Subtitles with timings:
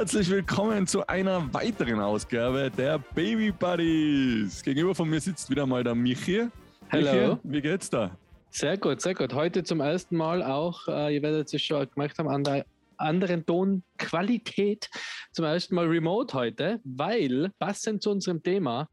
[0.00, 4.62] herzlich willkommen zu einer weiteren Ausgabe der Baby Buddies.
[4.62, 6.48] Gegenüber von mir sitzt wieder mal der Michi.
[6.90, 7.38] Hallo.
[7.42, 8.16] Wie geht's da?
[8.48, 9.34] Sehr gut, sehr gut.
[9.34, 12.64] Heute zum ersten Mal auch, äh, ihr werdet es schon gemerkt haben, an der
[12.96, 14.88] anderen Tonqualität
[15.32, 18.88] zum ersten Mal remote heute, weil passend zu unserem Thema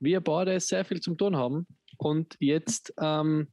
[0.00, 1.66] wir beide sehr viel zum tun haben
[1.98, 3.48] und jetzt ähm,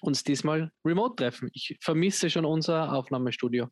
[0.00, 1.48] uns diesmal remote treffen.
[1.52, 3.68] Ich vermisse schon unser Aufnahmestudio.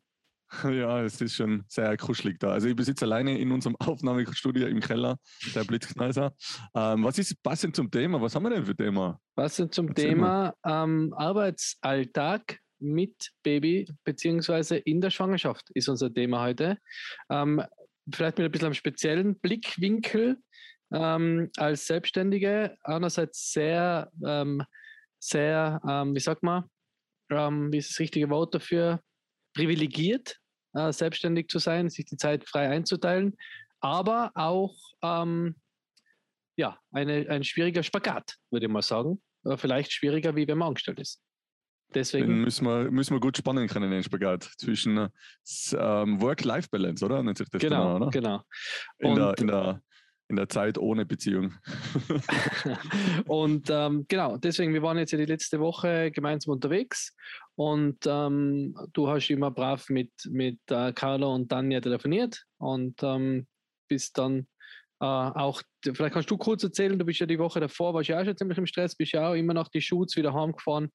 [0.63, 2.49] Ja, es ist schon sehr kuschelig da.
[2.49, 5.17] Also ich besitze alleine in unserem Aufnahmestudio im Keller,
[5.55, 6.33] der Blitzkneiser.
[6.75, 8.21] Ähm, was ist passend zum Thema?
[8.21, 9.19] Was haben wir denn für Thema?
[9.35, 16.43] Passend zum Erzähl Thema ähm, Arbeitsalltag mit Baby beziehungsweise in der Schwangerschaft ist unser Thema
[16.43, 16.77] heute.
[17.29, 17.63] Ähm,
[18.11, 20.37] vielleicht mit ein bisschen einem speziellen Blickwinkel
[20.91, 22.77] ähm, als Selbstständige.
[22.83, 24.63] Einerseits sehr, ähm,
[25.19, 26.65] sehr, ähm, wie sagt man,
[27.29, 29.01] wie ist das richtige Wort dafür,
[29.55, 30.39] privilegiert,
[30.73, 33.35] äh, selbstständig zu sein, sich die Zeit frei einzuteilen,
[33.79, 35.55] aber auch ähm,
[36.55, 39.21] ja, eine, ein schwieriger Spagat, würde ich mal sagen.
[39.45, 41.21] Äh, vielleicht schwieriger, wie wenn man angestellt ist.
[41.93, 47.21] Deswegen den müssen wir, müssen wir gut spannen können, den Spagat zwischen ähm, Work-Life-Balance, oder?
[47.21, 48.09] Nennt sich das genau, genau.
[48.09, 48.43] genau.
[48.97, 49.81] In, der, in, der,
[50.33, 51.53] in der Zeit ohne Beziehung.
[53.27, 57.15] und ähm, genau, deswegen, wir waren jetzt ja die letzte Woche gemeinsam unterwegs
[57.55, 63.45] und ähm, du hast immer brav mit, mit äh, Carlo und Tanja telefoniert und ähm,
[63.87, 64.47] bist dann
[64.99, 68.19] äh, auch, vielleicht kannst du kurz erzählen, du bist ja die Woche davor, warst ja
[68.19, 70.91] auch schon ziemlich im Stress, bist ja auch immer nach die Shoots wieder heimgefahren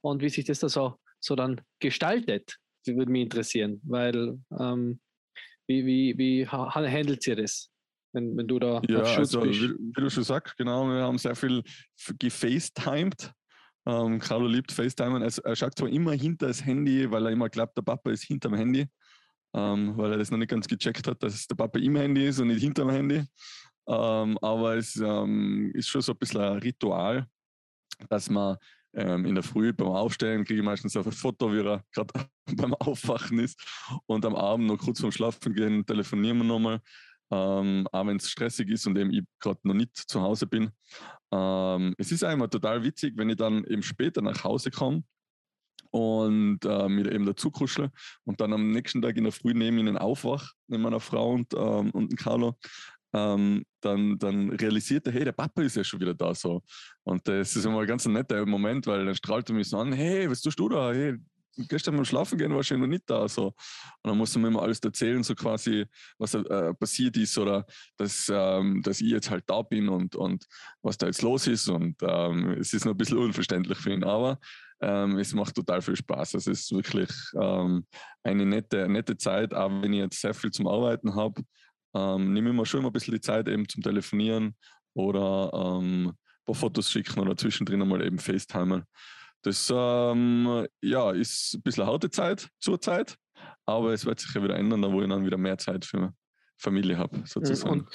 [0.00, 5.00] und wie sich das da so, so dann gestaltet, würde mich interessieren, weil ähm,
[5.66, 7.72] wie, wie, wie handelt ihr das?
[8.16, 9.60] Wenn, wenn du da ja, also, bist.
[9.60, 11.62] Wie, wie, du schon sagst, genau, wir haben sehr viel
[12.18, 13.32] gefacetimed.
[13.86, 15.22] Ähm, Carlo liebt FaceTime.
[15.22, 18.24] Er, er schaut zwar immer hinter das Handy, weil er immer glaubt, der Papa ist
[18.24, 18.88] hinterm Handy
[19.56, 22.38] ähm, weil er das noch nicht ganz gecheckt hat, dass der Papa im Handy ist
[22.38, 23.24] und nicht hinterm Handy.
[23.88, 27.26] Ähm, aber es ähm, ist schon so ein bisschen ein Ritual,
[28.10, 28.56] dass man
[28.94, 32.12] ähm, in der Früh beim Aufstehen kriege ich meistens auf ein Foto, wie er gerade
[32.56, 33.58] beim Aufwachen ist.
[34.06, 36.80] Und am Abend noch kurz vorm Schlafen gehen, telefonieren wir nochmal.
[37.30, 40.70] Ähm, auch wenn es stressig ist und eben ich gerade noch nicht zu Hause bin.
[41.32, 45.02] Ähm, es ist einmal total witzig, wenn ich dann eben später nach Hause komme
[45.90, 47.90] und äh, mir eben dazu kuschle
[48.24, 51.52] und dann am nächsten Tag in der Früh neben ihnen aufwach, neben meiner Frau und,
[51.54, 52.56] ähm, und Carlo,
[53.12, 56.62] ähm, dann, dann realisiert er, hey, der Papa ist ja schon wieder da so.
[57.04, 59.92] Und das ist immer ein ganz netter Moment, weil dann strahlt er mich so an,
[59.92, 60.92] hey, was tust du da?
[60.92, 61.16] Hey,
[61.56, 63.28] gestern beim Schlafen gehen warst du noch nicht da.
[63.28, 63.46] So.
[63.46, 63.54] Und
[64.04, 65.86] dann muss man immer alles erzählen, so quasi,
[66.18, 70.46] was äh, passiert ist oder dass, ähm, dass ich jetzt halt da bin und, und
[70.82, 71.68] was da jetzt los ist.
[71.68, 74.04] Und ähm, es ist noch ein bisschen unverständlich für ihn.
[74.04, 74.38] Aber
[74.80, 76.34] ähm, es macht total viel Spaß.
[76.34, 77.86] Es ist wirklich ähm,
[78.22, 81.42] eine nette, nette Zeit, auch wenn ich jetzt sehr viel zum Arbeiten habe.
[81.94, 84.54] Ähm, nehme ich mir schon immer ein bisschen die Zeit eben zum Telefonieren
[84.94, 88.84] oder ähm, ein paar Fotos schicken oder zwischendrin einmal eben FaceTimen.
[89.46, 93.16] Das ähm, ja, ist ein bisschen eine harte Zeit zurzeit,
[93.64, 96.12] aber es wird sich ja wieder ändern, da wo ich dann wieder mehr Zeit für
[96.58, 97.80] Familie habe, sozusagen.
[97.80, 97.88] Und,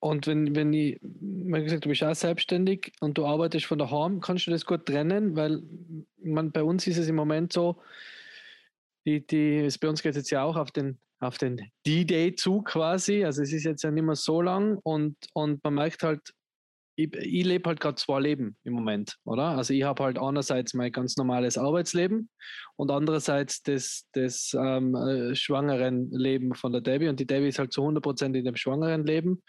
[0.00, 4.20] und wenn, wenn ich, wie gesagt, du bist auch selbstständig und du arbeitest von daheim,
[4.20, 5.62] kannst du das gut trennen, weil
[6.22, 7.80] man, bei uns ist es im Moment so,
[9.06, 12.34] die, die, es, bei uns geht es jetzt ja auch auf den, auf den D-Day
[12.34, 16.02] zu quasi, also es ist jetzt ja nicht mehr so lang und, und man merkt
[16.02, 16.34] halt,
[16.98, 19.44] ich, ich lebe halt gerade zwei Leben im Moment, oder?
[19.50, 22.28] Also ich habe halt einerseits mein ganz normales Arbeitsleben
[22.74, 27.08] und andererseits das, das ähm, äh, schwangeren Leben von der Debbie.
[27.08, 29.40] Und die Debbie ist halt zu 100% in dem schwangeren Leben.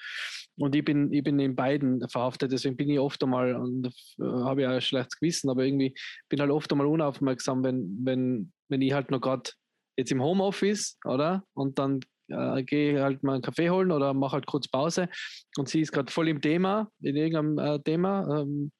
[0.57, 4.23] Und ich bin, ich bin in beiden verhaftet, deswegen bin ich oft einmal, und äh,
[4.23, 5.95] habe ja ein schlechtes Gewissen, aber irgendwie
[6.29, 9.50] bin halt oft einmal unaufmerksam, wenn, wenn, wenn ich halt noch gerade
[9.97, 11.44] jetzt im Homeoffice, oder?
[11.56, 15.09] Und dann äh, gehe halt mal einen Kaffee holen oder mache halt kurz Pause
[15.57, 18.71] und sie ist gerade voll im Thema, in irgendeinem äh, Thema ähm,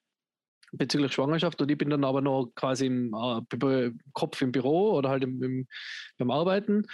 [0.72, 5.08] bezüglich Schwangerschaft und ich bin dann aber noch quasi im äh, Kopf im Büro oder
[5.10, 5.66] halt im, im,
[6.18, 6.86] beim Arbeiten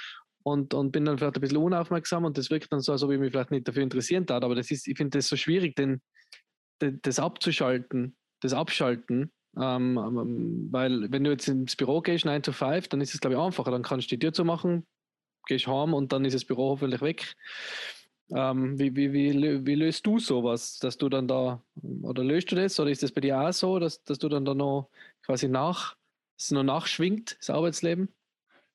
[0.43, 3.11] und, und bin dann vielleicht ein bisschen unaufmerksam und das wirkt dann so, als ob
[3.11, 4.45] ich mich vielleicht nicht dafür interessieren darf.
[4.45, 6.01] Aber das ist, ich finde das so schwierig, denn
[6.79, 12.53] das abzuschalten, das Abschalten, ähm, ähm, weil wenn du jetzt ins Büro gehst, 9 to
[12.53, 13.71] 5, dann ist es, glaube ich, einfacher.
[13.71, 14.87] Dann kannst du die Tür zumachen,
[15.47, 17.37] gehst heim und dann ist das Büro hoffentlich weg.
[18.31, 21.63] Ähm, wie, wie, wie, wie, löst du sowas, dass du dann da,
[22.03, 24.45] oder löst du das, oder ist das bei dir auch so, dass, dass du dann
[24.45, 24.91] da noch
[25.23, 25.97] quasi nach,
[26.37, 28.09] es noch nachschwingt, das Arbeitsleben?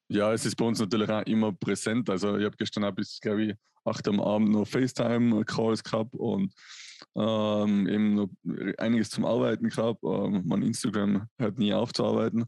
[0.07, 2.09] Ja, es ist bei uns natürlich auch immer präsent.
[2.09, 6.53] Also ich habe gestern auch bis, glaube ich, acht am Abend noch FaceTime-Calls gehabt und
[7.15, 8.29] ähm, eben noch
[8.77, 10.03] einiges zum Arbeiten gehabt.
[10.03, 12.45] Ähm, mein Instagram hört nie auf zu arbeiten.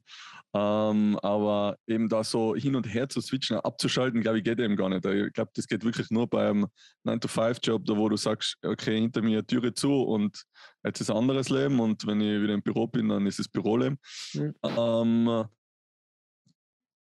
[0.55, 4.75] Ähm, aber eben da so hin und her zu switchen, abzuschalten, glaube ich, geht eben
[4.75, 5.03] gar nicht.
[5.03, 6.67] Ich glaube, das geht wirklich nur beim
[7.05, 10.43] 9-to-5-Job, da wo du sagst, okay, hinter mir Türe zu und
[10.85, 13.47] jetzt ist ein anderes Leben und wenn ich wieder im Büro bin, dann ist es
[13.47, 13.97] Büroleben.
[14.35, 14.53] Mhm.
[14.63, 15.45] Ähm,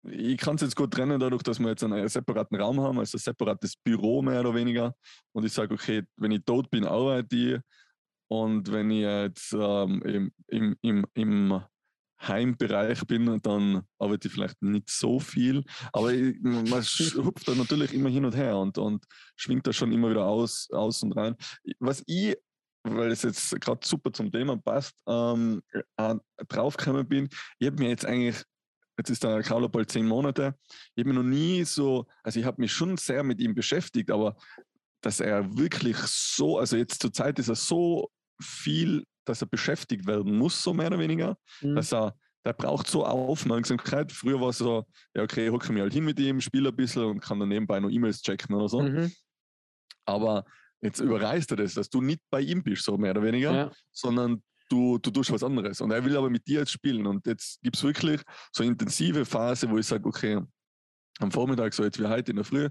[0.02, 3.16] ich kann es jetzt gut trennen, dadurch, dass wir jetzt einen separaten Raum haben, also
[3.16, 4.94] ein separates Büro mehr oder weniger.
[5.32, 7.60] Und ich sage, okay, wenn ich tot bin, arbeite ich.
[8.28, 11.62] Und wenn ich jetzt ähm, im, im, im, im
[12.22, 15.64] Heimbereich bin, dann arbeite ich vielleicht nicht so viel.
[15.92, 16.66] Aber ich, man
[17.24, 19.04] hupft da natürlich immer hin und her und, und
[19.36, 21.34] schwingt da schon immer wieder aus, aus und rein.
[21.78, 22.36] Was ich
[22.82, 25.62] weil es jetzt gerade super zum Thema passt, ähm,
[25.98, 26.14] äh,
[26.48, 27.28] draufgekommen bin.
[27.58, 28.42] Ich habe mir jetzt eigentlich
[29.00, 30.54] Jetzt ist der Carlo bald zehn Monate.
[30.94, 34.36] Ich habe noch nie so, also ich habe mich schon sehr mit ihm beschäftigt, aber
[35.00, 38.10] dass er wirklich so, also jetzt zur Zeit ist er so
[38.42, 41.76] viel, dass er beschäftigt werden muss, so mehr oder weniger, mhm.
[41.76, 42.14] dass er,
[42.44, 44.12] der braucht so Aufmerksamkeit.
[44.12, 46.76] Früher war es so, ja, okay, ich hocke mich halt hin mit ihm, spiele ein
[46.76, 48.82] bisschen und kann dann nebenbei noch E-Mails checken oder so.
[48.82, 49.10] Mhm.
[50.04, 50.44] Aber
[50.82, 53.72] jetzt überreißt er das, dass du nicht bei ihm bist, so mehr oder weniger, ja.
[53.92, 55.80] sondern du, du tust was anderes.
[55.80, 57.06] Und er will aber mit dir jetzt spielen.
[57.06, 58.22] Und jetzt gibt es wirklich
[58.52, 60.40] so eine intensive Phase, wo ich sage, okay,
[61.18, 62.68] am Vormittag, so jetzt wie heute in der Früh,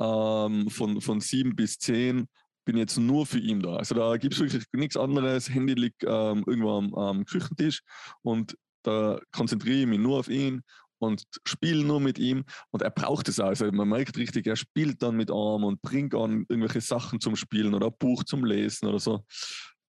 [0.00, 2.26] ähm, von, von sieben bis zehn
[2.64, 3.76] bin jetzt nur für ihn da.
[3.76, 5.48] Also da gibt es wirklich nichts anderes.
[5.48, 7.82] Handy liegt ähm, irgendwo am, am Küchentisch
[8.22, 10.62] und da konzentriere ich mich nur auf ihn
[10.98, 13.46] und spiele nur mit ihm und er braucht es auch.
[13.46, 17.34] Also man merkt richtig, er spielt dann mit Arm und bringt an irgendwelche Sachen zum
[17.34, 19.24] Spielen oder ein Buch zum Lesen oder so.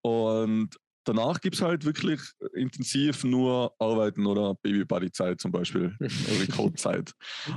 [0.01, 2.21] Und danach gibt es halt wirklich
[2.53, 7.13] intensiv nur Arbeiten oder Baby-Buddy-Zeit zum Beispiel, Recode-Zeit.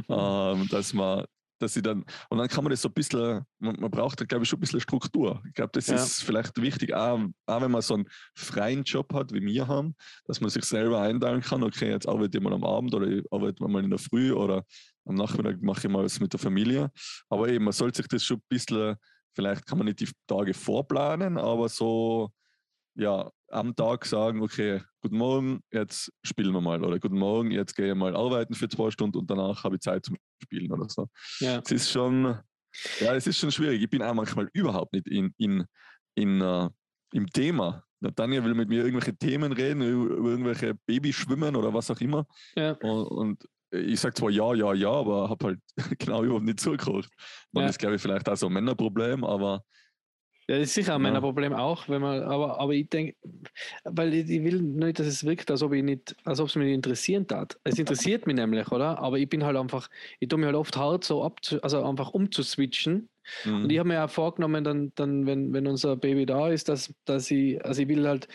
[0.08, 1.24] ähm, dass man,
[1.58, 4.24] dass sie dann, und dann kann man das so ein bisschen, man, man braucht da
[4.24, 5.42] glaube ich schon ein bisschen Struktur.
[5.46, 5.96] Ich glaube, das ja.
[5.96, 9.94] ist vielleicht wichtig, auch, auch wenn man so einen freien Job hat, wie wir haben,
[10.26, 13.24] dass man sich selber einteilen kann, okay, jetzt arbeite ich mal am Abend oder ich
[13.30, 14.64] arbeite mal in der Früh oder
[15.06, 16.90] am Nachmittag mache ich mal was mit der Familie.
[17.28, 18.96] Aber eben, man sollte sich das schon ein bisschen,
[19.34, 22.32] vielleicht kann man nicht die Tage vorplanen, aber so
[22.96, 26.84] ja, am Tag sagen, okay, guten Morgen, jetzt spielen wir mal.
[26.84, 29.82] Oder guten Morgen, jetzt gehe ich mal arbeiten für zwei Stunden und danach habe ich
[29.82, 31.08] Zeit zum Spielen oder so.
[31.40, 31.60] Ja.
[31.64, 32.38] Es ist schon,
[33.00, 33.82] ja, es ist schon schwierig.
[33.82, 35.64] Ich bin auch manchmal überhaupt nicht in, in,
[36.14, 36.68] in, uh,
[37.12, 37.82] im Thema.
[38.14, 42.26] Tanja will mit mir irgendwelche Themen reden, über irgendwelche Babyschwimmen oder was auch immer.
[42.54, 42.72] Ja.
[42.72, 45.60] Und, und ich sage zwar ja, ja, ja, aber habe halt
[45.98, 47.08] genau überhaupt nicht zugehört.
[47.52, 47.70] Man ja.
[47.70, 49.64] ist, glaube ich, vielleicht auch so ein Männerproblem, aber
[50.48, 51.20] ja, das ist sicher ja.
[51.20, 53.16] Problem auch, wenn man, aber, aber ich denke,
[53.84, 56.54] weil ich, ich, will nicht, dass es wirkt, als ob ich nicht, als ob es
[56.54, 57.58] mich nicht interessieren tat.
[57.64, 58.98] Es interessiert mich nämlich, oder?
[59.00, 59.88] Aber ich bin halt einfach,
[60.20, 63.08] ich tue mir halt oft hart so ab, also einfach umzuswitchen.
[63.44, 63.64] Mhm.
[63.64, 66.94] Und ich habe mir auch vorgenommen, dann, dann wenn, wenn unser Baby da ist, dass,
[67.04, 68.28] dass ich, also ich will halt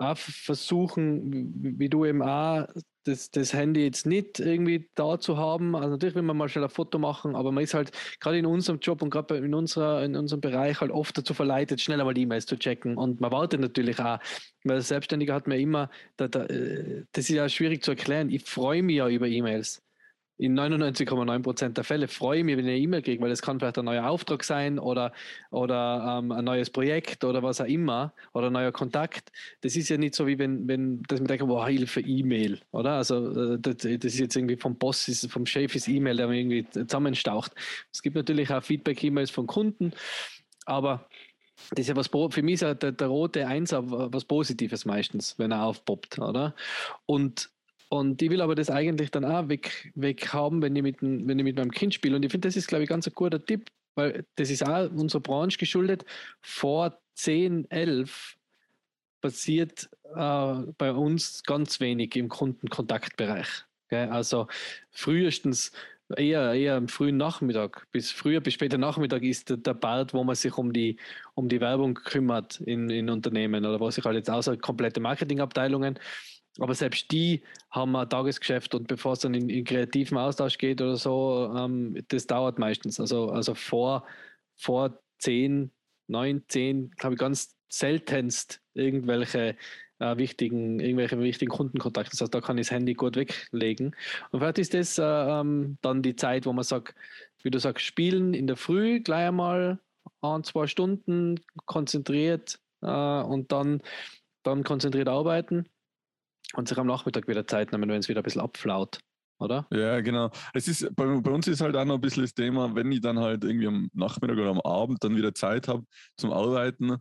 [0.00, 2.66] auch versuchen, wie du eben auch
[3.04, 5.74] das, das Handy jetzt nicht irgendwie da zu haben.
[5.74, 7.90] Also natürlich will man mal schnell ein Foto machen, aber man ist halt
[8.20, 12.04] gerade in unserem Job und gerade in, in unserem Bereich halt oft dazu verleitet, schneller
[12.04, 12.96] mal die E-Mails zu checken.
[12.96, 14.18] Und man wartet natürlich auch,
[14.64, 18.30] weil der Selbstständige hat mir immer, da, da, äh, das ist ja schwierig zu erklären,
[18.30, 19.82] ich freue mich ja über E-Mails
[20.38, 23.42] in 99,9 Prozent der Fälle freue ich mich, wenn ich eine E-Mail kriege, weil es
[23.42, 25.12] kann vielleicht ein neuer Auftrag sein oder,
[25.50, 29.32] oder ähm, ein neues Projekt oder was auch immer oder ein neuer Kontakt.
[29.62, 32.92] Das ist ja nicht so, wie wenn, wenn dass man denkt, boah, Hilfe, E-Mail, oder?
[32.92, 36.28] Also äh, das, das, ist jetzt irgendwie vom Boss, ist, vom Chef ist E-Mail, der
[36.28, 37.52] mir irgendwie zusammenstaucht.
[37.92, 39.92] Es gibt natürlich auch Feedback-E-Mails von Kunden,
[40.66, 41.08] aber
[41.70, 45.36] das ist ja was, für mich ist ja der, der rote Einser was Positives meistens,
[45.38, 46.54] wenn er aufpoppt, oder?
[47.06, 47.50] Und
[47.88, 51.38] und ich will aber das eigentlich dann auch weg, weg haben, wenn ich, mit, wenn
[51.38, 52.16] ich mit meinem Kind spiele.
[52.16, 54.90] Und ich finde, das ist, glaube ich, ganz ein guter Tipp, weil das ist auch
[54.90, 56.04] unserer Branche geschuldet.
[56.42, 58.36] Vor 10, 11
[59.20, 63.64] passiert äh, bei uns ganz wenig im Kundenkontaktbereich.
[63.88, 64.08] Gell?
[64.10, 64.48] Also
[64.90, 65.72] frühestens
[66.14, 67.86] eher, eher am frühen Nachmittag.
[67.90, 70.98] Bis früher, bis später Nachmittag ist der, der Part, wo man sich um die,
[71.34, 75.98] um die Werbung kümmert in, in Unternehmen oder wo sich halt jetzt außer komplette Marketingabteilungen
[76.58, 80.80] aber selbst die haben ein Tagesgeschäft und bevor es dann in, in kreativen Austausch geht
[80.80, 82.98] oder so, ähm, das dauert meistens.
[82.98, 84.04] Also, also vor,
[84.56, 85.70] vor 10,
[86.08, 89.56] 9, 10 habe ich ganz seltenst irgendwelche
[90.00, 92.10] äh, wichtigen, irgendwelche wichtigen Kundenkontakte.
[92.10, 93.94] Das heißt, da kann ich das Handy gut weglegen.
[94.30, 96.94] Und vielleicht ist das äh, ähm, dann die Zeit, wo man sagt,
[97.42, 99.78] wie du sagst, spielen in der Früh gleich einmal
[100.22, 103.82] ein, zwei Stunden konzentriert äh, und dann,
[104.42, 105.66] dann konzentriert arbeiten
[106.54, 108.98] und sich am Nachmittag wieder Zeit nehmen, wenn es wieder ein bisschen abflaut.
[109.38, 109.66] oder?
[109.70, 110.30] Ja, genau.
[110.52, 113.00] Es ist, bei, bei, uns ist halt auch noch ein bisschen das Thema, wenn ich
[113.00, 115.84] dann halt irgendwie am Nachmittag oder am Abend dann wieder Zeit habe
[116.16, 116.96] zum Arbeiten,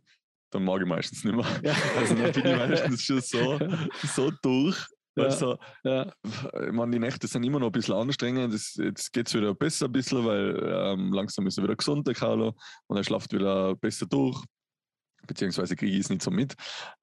[0.52, 1.46] dann mag ich meistens nicht mehr.
[1.64, 1.76] Ja.
[1.98, 3.60] Also dann bin ich meistens schon so,
[4.04, 4.78] so durch.
[5.18, 5.24] Ja.
[5.24, 6.12] Also, ja.
[6.24, 8.54] ich meine, die Nächte sind immer noch ein bisschen anstrengend.
[8.54, 12.06] Das, jetzt geht es wieder besser ein bisschen, weil ähm, langsam ist er wieder gesund,
[12.06, 12.54] der Carlo,
[12.86, 14.44] und er schlaft wieder besser durch.
[15.28, 16.56] Beziehungsweise kriege ich es nicht so mit,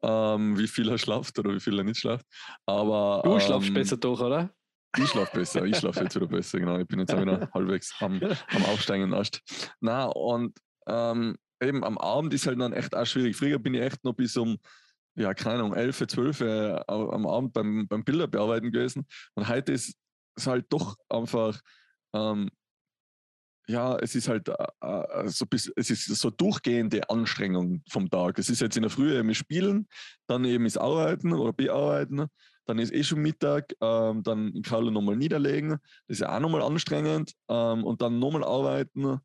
[0.02, 2.26] ähm, wie viel er schlaft oder wie viel er nicht schlaft.
[2.66, 4.50] Aber, du schlafst ähm, besser durch, oder?
[4.97, 6.78] Ich schlafe besser, ich schlafe jetzt wieder besser, genau.
[6.78, 9.40] Ich bin jetzt auch wieder halbwegs am, am Aufsteigen erst.
[9.81, 13.37] Na, und ähm, eben am Abend ist halt dann echt auch schwierig.
[13.37, 14.57] Früher bin ich echt noch bis um,
[15.16, 19.07] ja, keine Ahnung, 11, 12 äh, am Abend beim, beim Bilder bearbeiten gewesen.
[19.35, 19.97] Und heute ist
[20.37, 21.61] es halt doch einfach,
[22.14, 22.50] ähm,
[23.66, 28.38] ja, es ist halt äh, äh, so bis, es ist so durchgehende Anstrengung vom Tag.
[28.38, 29.88] Es ist jetzt in der Früh eben Spielen,
[30.26, 32.28] dann eben das Arbeiten oder Bearbeiten
[32.66, 35.71] dann ist eh schon Mittag, ähm, dann in Carlo nochmal niederlegen,
[36.06, 39.21] das ist ja auch nochmal anstrengend ähm, und dann nochmal arbeiten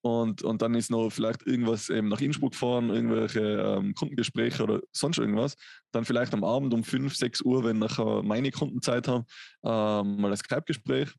[0.00, 4.80] und, und dann ist noch vielleicht irgendwas eben nach Innsbruck fahren, irgendwelche ähm, Kundengespräche oder
[4.92, 5.56] sonst irgendwas.
[5.90, 9.24] Dann vielleicht am Abend um 5, 6 Uhr, wenn nachher meine Kunden Zeit haben,
[9.64, 11.12] ähm, mal ein Skype-Gespräch.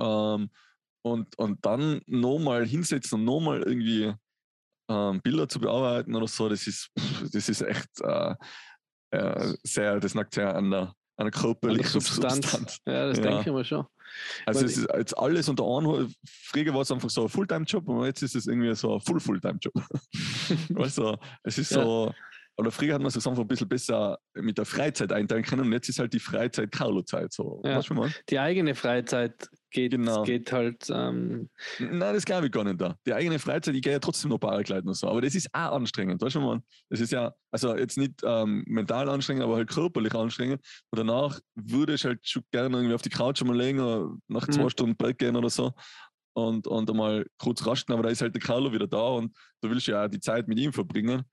[0.00, 0.50] Ähm,
[1.02, 4.12] und, und dann nochmal hinsetzen und nochmal irgendwie
[4.88, 6.90] ähm, Bilder zu bearbeiten oder so, das ist,
[7.32, 8.34] das ist echt äh,
[9.10, 12.34] äh, sehr, das nagt sehr an der, an der körperlichen Substanz.
[12.36, 12.78] Substanz.
[12.86, 13.24] Ja, das ja.
[13.24, 13.86] denke ich mir schon.
[14.46, 16.12] Also Weil es ist jetzt alles unter einem.
[16.26, 19.74] Früher war es einfach so ein Fulltime-Job, aber jetzt ist es irgendwie so ein Full-Fulltime-Job.
[20.76, 21.82] also es ist ja.
[21.82, 22.14] so,
[22.56, 25.72] oder früher hat man es einfach ein bisschen besser mit der Freizeit einteilen können und
[25.72, 27.32] jetzt ist halt die Freizeit Carlo-Zeit.
[27.32, 27.60] So.
[27.64, 27.80] Ja.
[28.28, 30.22] Die eigene Freizeit geht, genau.
[30.22, 30.90] geht halt.
[30.90, 31.48] Ähm
[31.78, 32.96] Nein, das glaube ich gar nicht da.
[33.06, 35.72] Die eigene Freizeit, ich gehe ja trotzdem noch Paragliden und so, aber das ist auch
[35.72, 36.60] anstrengend, weißt du mal?
[36.88, 40.60] Das ist ja, also jetzt nicht ähm, mental anstrengend, aber halt körperlich anstrengend.
[40.90, 44.46] Und danach würde ich halt schon gerne irgendwie auf die Couch mal legen, oder nach
[44.48, 44.70] zwei mhm.
[44.70, 45.72] Stunden Brett gehen oder so
[46.38, 49.70] und, und einmal kurz rasten, aber da ist halt der Carlo wieder da und du
[49.70, 51.24] willst ja auch die Zeit mit ihm verbringen.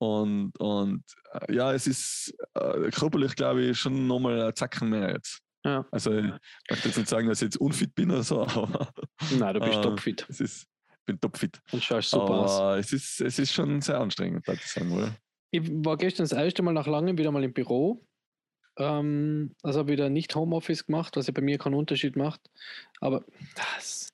[0.00, 5.10] Und, und äh, ja, es ist äh, körperlich, glaube ich, schon nochmal ein Zacken mehr
[5.10, 5.40] jetzt.
[5.68, 5.86] Ja.
[5.90, 6.24] Also ich
[6.70, 8.92] möchte jetzt nicht sagen, dass ich jetzt unfit bin oder so, aber.
[9.38, 10.26] Nein, du bist äh, topfit.
[10.28, 11.60] Es ist, ich bin topfit.
[11.72, 12.78] Und schaust super aber aus.
[12.78, 15.14] Es ist, es ist schon sehr anstrengend, würde ich sagen, oder?
[15.50, 18.04] Ich war gestern das erste Mal nach langem wieder mal im Büro.
[18.78, 22.40] Ähm, also habe wieder nicht Homeoffice gemacht, was ja bei mir keinen Unterschied macht.
[23.00, 24.10] Aber das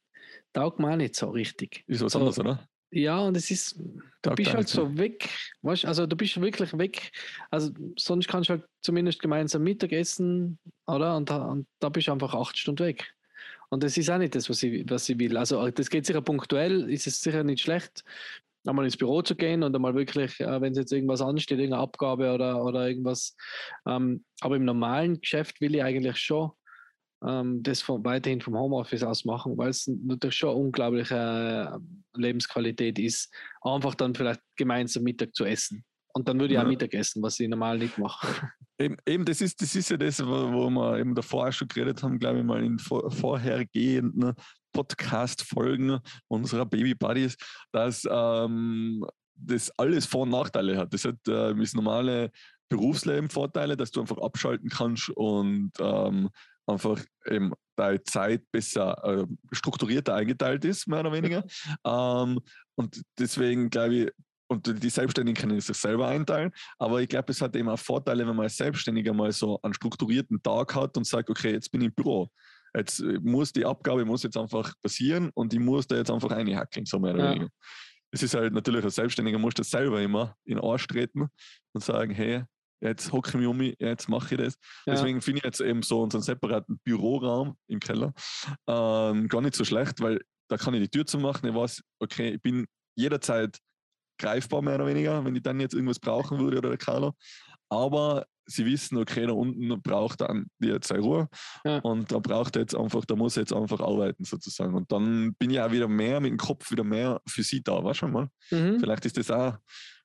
[0.52, 1.84] taugt mir auch nicht so richtig.
[1.87, 2.68] Ist was so, anderes, oder?
[2.97, 3.77] Ja, und es ist,
[4.23, 5.29] du bist halt so weg,
[5.63, 7.11] weißt also du bist wirklich weg.
[7.51, 11.17] Also sonst kannst du halt zumindest gemeinsam Mittagessen, oder?
[11.17, 13.13] Und da, und da bist du einfach acht Stunden weg.
[13.69, 15.37] Und das ist auch nicht das, was ich, was ich will.
[15.37, 18.05] Also das geht sicher punktuell, ist es sicher nicht schlecht,
[18.65, 21.83] einmal ins Büro zu gehen und einmal wirklich, äh, wenn es jetzt irgendwas ansteht, irgendeine
[21.83, 23.37] Abgabe oder, oder irgendwas.
[23.89, 26.53] Ähm, aber im normalen Geschäft will ich eigentlich schon
[27.26, 32.99] ähm, das von, weiterhin vom Homeoffice aus machen, weil es natürlich schon unglaubliche äh, Lebensqualität
[32.99, 35.85] ist, einfach dann vielleicht gemeinsam Mittag zu essen.
[36.16, 38.28] Und dann würde ich auch Mittag essen, was ich normal nicht mache.
[38.76, 42.02] Eben, eben das, ist, das ist ja das, wo, wo wir eben davor schon geredet
[42.02, 44.35] haben, glaube ich mal, in vor, vorhergehenden
[44.73, 47.37] Podcast-Folgen unserer Baby Buddies,
[47.71, 50.93] dass ähm, das alles Vor- und Nachteile hat.
[50.93, 52.33] Das hat äh, das normale
[52.69, 56.31] Berufsleben Vorteile, dass du einfach abschalten kannst und ähm,
[56.66, 61.44] einfach eben deine Zeit besser äh, strukturierter eingeteilt ist, mehr oder weniger.
[61.85, 62.40] ähm,
[62.76, 64.11] und deswegen glaube ich,
[64.49, 68.26] und die Selbstständigen können sich selber einteilen, aber ich glaube, es hat eben auch Vorteile,
[68.26, 71.80] wenn man als Selbstständiger mal so einen strukturierten Tag hat und sagt, okay, jetzt bin
[71.80, 72.28] ich im Büro.
[72.76, 76.30] Jetzt äh, muss die Abgabe muss jetzt einfach passieren und ich muss da jetzt einfach
[76.30, 77.30] reinhackeln, so mehr oder ja.
[77.30, 77.50] weniger.
[78.11, 81.28] Es ist halt natürlich als Selbstständiger muss das selber immer in den Arsch treten
[81.73, 82.44] und sagen, hey,
[82.85, 84.55] jetzt hocke ich mich um, mich, jetzt mache ich das.
[84.87, 84.95] Ja.
[84.95, 88.12] Deswegen finde ich jetzt eben so unseren separaten Büroraum im Keller
[88.67, 91.49] ähm, gar nicht so schlecht, weil da kann ich die Tür zu machen.
[91.49, 93.59] Ich weiß, okay, ich bin jederzeit
[94.19, 97.14] greifbar, mehr oder weniger, wenn ich dann jetzt irgendwas brauchen würde oder der Carlo.
[97.69, 101.29] Aber sie wissen, okay, da unten braucht dann die jetzt seine Ruhe
[101.64, 101.79] ja.
[101.79, 104.75] und da braucht er jetzt einfach, da muss er jetzt einfach arbeiten sozusagen.
[104.75, 107.83] Und dann bin ich auch wieder mehr mit dem Kopf wieder mehr für sie da,
[107.83, 108.29] weißt du mal?
[108.50, 108.81] Mhm.
[108.81, 109.57] Vielleicht ist das auch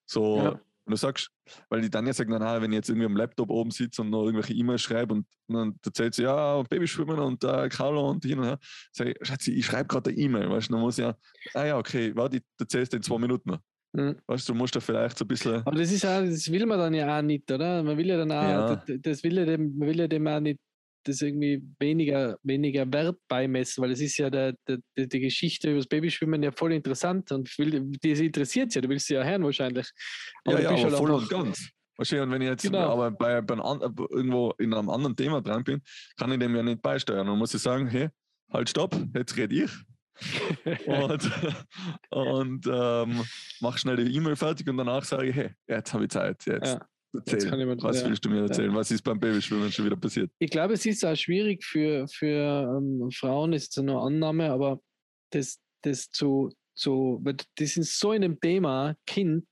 [0.05, 0.59] so ja.
[0.89, 1.29] Und du sagst,
[1.69, 4.25] weil die Tanja sagt, na, wenn ich jetzt irgendwie am Laptop oben sitze und noch
[4.25, 8.39] irgendwelche E-Mails schreibe und, und dann erzählt sie, ja, Babyschwimmen und äh, Carlo und hin
[8.39, 8.57] und her.
[8.91, 11.15] Sag ich, Schatzi, ich schreibe gerade eine E-Mail, weißt du, dann muss ich ja,
[11.53, 13.57] ah ja, okay, warte, ich erzählst in zwei Minuten.
[13.93, 14.15] Mhm.
[14.25, 15.61] Weißt du, du musst da vielleicht so ein bisschen.
[15.63, 17.83] Aber das ist auch, das will man dann ja auch nicht, oder?
[17.83, 18.75] Man will ja dann auch, ja.
[18.75, 20.59] Das, das, will ja dem, man will ja dem auch nicht
[21.03, 25.77] das irgendwie weniger, weniger Wert beimessen, weil es ist ja der, der, die Geschichte über
[25.79, 29.43] das Babyschwimmen ja voll interessant und will, die interessiert ja, du willst sie ja hören
[29.43, 29.89] wahrscheinlich.
[30.45, 31.69] Aber ja, ja, aber voll und ganz.
[31.97, 32.91] Wahrscheinlich, und wenn ich jetzt Genau.
[32.93, 35.81] aber bei, bei einem, an- irgendwo in einem anderen Thema dran bin,
[36.17, 37.27] kann ich dem ja nicht beisteuern.
[37.27, 38.07] Dann muss ich sagen, hey,
[38.53, 39.71] halt stopp, jetzt rede ich.
[40.85, 41.31] und
[42.09, 43.23] und ähm,
[43.61, 46.45] mach schnell die E-Mail fertig und danach sage ich, hey, jetzt habe ich Zeit.
[46.45, 47.65] Jetzt, Ja, erzähl.
[47.65, 48.73] mir- was willst du mir erzählen?
[48.75, 50.31] Was ist beim Babyschwimmen schon wieder passiert?
[50.39, 54.81] Ich glaube, es ist auch schwierig für, für ähm, Frauen, ist zwar nur Annahme, aber
[55.31, 59.45] das, das zu, zu, weil die sind so in dem Thema Kind,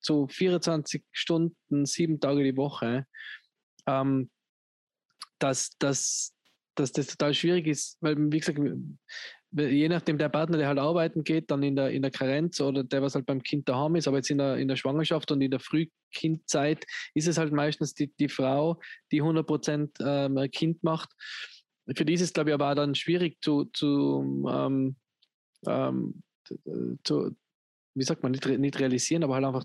[0.00, 3.06] so 24 Stunden, sieben Tage die Woche,
[3.86, 4.30] ähm,
[5.38, 6.34] dass, dass,
[6.74, 8.58] dass das total schwierig ist, weil, wie gesagt,
[9.56, 12.82] je nachdem der Partner, der halt arbeiten geht, dann in der, in der Karenz oder
[12.82, 15.40] der, was halt beim Kind daheim ist, aber jetzt in der, in der Schwangerschaft und
[15.40, 16.84] in der Frühkindzeit
[17.14, 18.80] ist es halt meistens die, die Frau,
[19.12, 21.10] die 100% ähm, ein Kind macht.
[21.94, 24.96] Für die ist es, glaube ich, aber auch dann schwierig zu, zu, ähm,
[25.66, 26.22] ähm,
[27.04, 27.36] zu
[27.94, 29.64] wie sagt man, nicht, nicht realisieren, aber halt einfach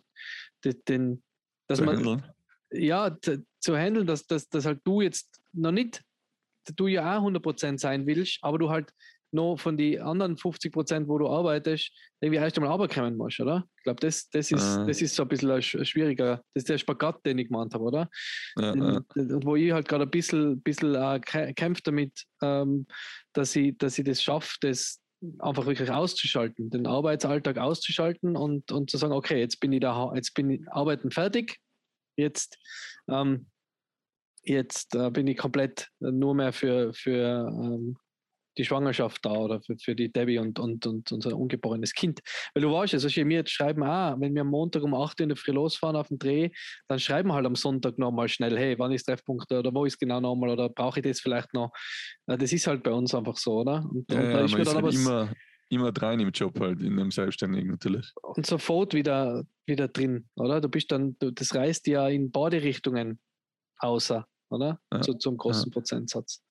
[0.63, 1.23] den,
[1.67, 2.23] dass Zu man, handeln?
[2.71, 6.03] ja, zu handeln, dass, dass, dass halt du jetzt noch nicht,
[6.75, 8.93] du ja auch 100% sein willst, aber du halt
[9.31, 13.65] noch von den anderen 50%, wo du arbeitest, irgendwie erst einmal runterkommen musst, oder?
[13.77, 14.85] Ich glaube, das, das, ist, Ah.
[14.85, 17.83] das ist so ein bisschen ein schwieriger, das ist der Spagat, den ich gemeint habe,
[17.83, 18.09] oder?
[18.57, 19.01] Ja, Den- ja.
[19.43, 22.87] wo ich halt gerade ein bisschen, bisschen äh, kä- kämpfe damit, ähm,
[23.33, 24.99] dass, ich, dass ich das schaffe, das
[25.39, 30.11] einfach wirklich auszuschalten, den Arbeitsalltag auszuschalten und, und zu sagen, okay, jetzt bin ich da,
[30.15, 31.57] jetzt bin ich arbeiten fertig,
[32.17, 32.57] jetzt,
[33.09, 33.47] ähm,
[34.43, 37.97] jetzt äh, bin ich komplett nur mehr für, für ähm,
[38.59, 42.19] die Schwangerschaft da oder für, für die Debbie und, und, und unser ungeborenes Kind.
[42.53, 45.19] Weil du weißt ja, also mir jetzt schreiben, ah, wenn wir am Montag um 8
[45.19, 46.49] Uhr in der Früh losfahren auf den Dreh,
[46.89, 49.97] dann schreiben wir halt am Sonntag nochmal schnell, hey, wann ist Treffpunkt oder wo ist
[49.97, 51.71] genau nochmal oder brauche ich das vielleicht noch?
[52.27, 53.89] Äh, Das ist halt bei uns einfach so, oder?
[53.89, 55.33] Und, Ja, und ja, da ist man mir ist dann halt aber immer,
[55.69, 58.11] immer dran im Job halt, in dem Selbstständigen natürlich.
[58.21, 60.59] und sofort wieder, wieder drin, oder?
[60.59, 63.19] Du bist dann, du, das reißt ja in beide Richtungen
[63.77, 64.81] außer, oder?
[64.91, 66.43] Ja, Zu, zum großen Prozentsatz.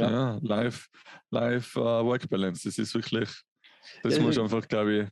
[0.00, 0.38] Ja, Ja.
[0.42, 0.88] live,
[1.30, 3.28] live äh, Work Balance, das ist wirklich,
[4.02, 5.08] das Äh, muss einfach, glaube ich,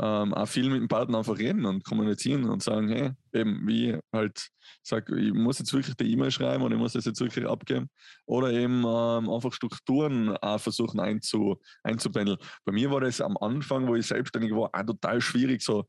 [0.00, 3.96] ähm, auch viel mit dem Partner einfach reden und kommunizieren und sagen, hey, eben wie
[4.12, 4.48] halt,
[4.82, 7.88] sag, ich muss jetzt wirklich die E-Mail schreiben und ich muss das jetzt wirklich abgeben.
[8.26, 12.38] Oder eben ähm, einfach Strukturen auch versuchen einzu, einzupendeln.
[12.64, 15.84] Bei mir war das am Anfang, wo ich selbstständig war, auch total schwierig, so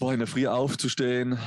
[0.00, 1.38] war in der Früh aufzustehen,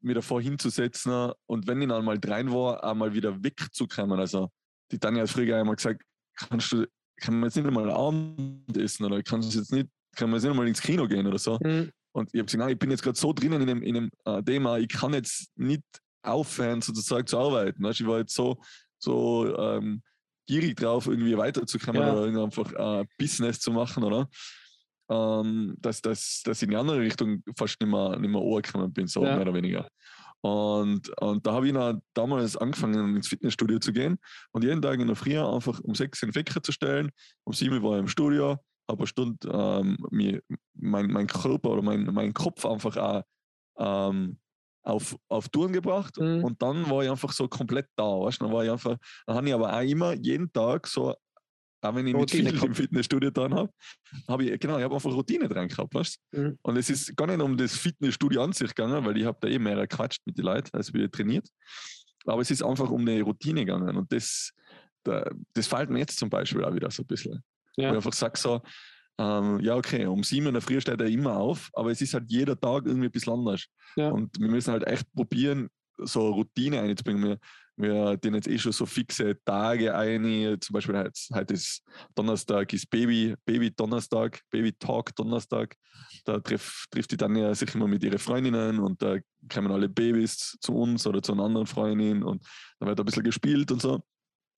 [0.00, 4.18] mir davor hinzusetzen und wenn ich dann mal rein war, auch mal wieder wegzukommen.
[4.20, 4.50] Also
[4.90, 6.02] die Tanja hat früher einmal gesagt,
[6.36, 10.36] kannst du, kann man jetzt nicht einmal Abendessen oder kannst du jetzt nicht, kann man
[10.36, 11.58] jetzt nicht einmal ins Kino gehen oder so.
[11.62, 11.90] Mhm.
[12.12, 14.10] Und ich habe gesagt, nein, ich bin jetzt gerade so drinnen in dem, in dem
[14.24, 15.82] äh, Thema, ich kann jetzt nicht
[16.22, 17.82] aufhören, sozusagen zu arbeiten.
[17.82, 18.00] Weißt?
[18.00, 18.60] Ich war jetzt so,
[18.98, 20.02] so ähm,
[20.46, 22.14] gierig drauf, irgendwie weiterzukommen Ja.
[22.14, 24.28] oder einfach äh, Business zu machen, oder?
[25.08, 28.92] Ähm, dass, dass, dass ich in die andere Richtung fast nicht mehr, nicht mehr angekommen
[28.92, 29.34] bin, so Ja.
[29.34, 29.88] mehr oder weniger.
[30.42, 34.18] Und, und da habe ich dann damals angefangen, ins Fitnessstudio zu gehen
[34.52, 37.10] und jeden Tag in der Früh einfach um sechs den Wecker zu stellen.
[37.44, 38.56] Um sieben war ich im Studio,
[38.88, 40.42] habe eine Stunde ähm, mir,
[40.74, 43.22] mein, mein Körper oder mein, mein Kopf einfach auch
[43.78, 44.38] ähm,
[44.82, 46.42] auf, auf Touren gebracht Mhm.
[46.44, 48.04] und dann war ich einfach so komplett da.
[48.04, 48.40] Weißt?
[48.40, 51.14] Dann war ich einfach, dann habe ich aber auch immer jeden Tag so,
[51.82, 52.74] auch wenn ich nicht Routine viel im.
[52.74, 53.72] Fitnessstudio dran habe,
[54.28, 55.94] habe ich, genau, ich habe einfach Routine dran gehabt.
[55.94, 56.18] Weißt?
[56.32, 56.58] Mhm.
[56.62, 59.48] Und es ist gar nicht um das Fitnessstudio an sich gegangen, weil ich habe da
[59.48, 61.48] eh mehr gequatscht mit den Leuten, als wir trainiert.
[62.26, 64.52] Aber es ist einfach um eine Routine gegangen und das,
[65.04, 67.42] da, das fällt mir jetzt zum Beispiel auch wieder so ein bisschen.
[67.76, 67.92] Wo ich Ja.
[67.92, 68.60] einfach sage so,
[69.18, 72.12] ähm, ja okay, um sieben in der Früh steht er immer auf, aber es ist
[72.14, 73.66] halt jeder Tag irgendwie ein bisschen anders.
[73.96, 74.10] Ja.
[74.10, 77.22] Und wir müssen halt echt probieren, so eine Routine einzubringen.
[77.22, 77.38] Wir,
[77.82, 80.56] wir den jetzt eh schon so fixe Tage ein.
[80.60, 81.82] Zum Beispiel heute, heute ist
[82.14, 85.74] Donnerstag, ist Baby, Baby Donnerstag, Baby Talk Donnerstag.
[86.24, 89.16] Da treff, trifft die dann ja sich immer mit ihren Freundinnen und da
[89.52, 92.44] kommen alle Babys zu uns oder zu einer anderen Freundin und
[92.78, 94.02] da wird ein bisschen gespielt und so.